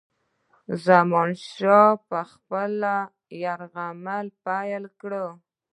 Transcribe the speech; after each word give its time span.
زمانشاه 0.85 1.89
به 2.09 2.19
خپل 2.31 2.71
یرغل 3.41 4.25
پیل 4.43 4.83
کړي. 4.99 5.25